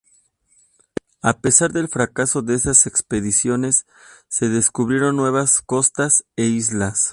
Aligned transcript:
A 1.21 1.41
pesar 1.41 1.73
del 1.73 1.87
fracaso 1.87 2.41
de 2.41 2.55
esas 2.55 2.87
expediciones, 2.87 3.85
se 4.29 4.49
descubrieron 4.49 5.15
nuevas 5.15 5.61
costas 5.61 6.25
e 6.35 6.45
islas. 6.45 7.09